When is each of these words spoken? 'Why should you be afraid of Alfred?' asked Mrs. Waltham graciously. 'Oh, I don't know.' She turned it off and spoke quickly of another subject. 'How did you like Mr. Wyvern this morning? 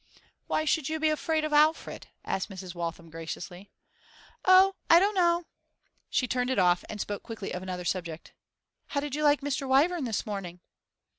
'Why 0.47 0.65
should 0.65 0.89
you 0.89 0.99
be 0.99 1.09
afraid 1.11 1.43
of 1.45 1.53
Alfred?' 1.53 2.07
asked 2.25 2.49
Mrs. 2.49 2.73
Waltham 2.73 3.11
graciously. 3.11 3.69
'Oh, 4.45 4.73
I 4.89 4.97
don't 4.97 5.13
know.' 5.13 5.45
She 6.09 6.27
turned 6.27 6.49
it 6.49 6.57
off 6.57 6.83
and 6.89 6.99
spoke 6.99 7.21
quickly 7.21 7.53
of 7.53 7.61
another 7.61 7.85
subject. 7.85 8.33
'How 8.87 8.99
did 8.99 9.13
you 9.13 9.23
like 9.23 9.41
Mr. 9.41 9.67
Wyvern 9.67 10.05
this 10.05 10.25
morning? 10.25 10.59